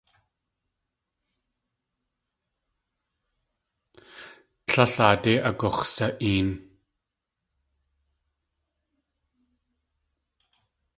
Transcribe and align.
Tlél 4.67 4.95
aadé 5.07 5.33
agux̲sa.een. 5.47 6.49